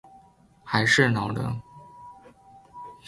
[0.63, 1.61] 还是老人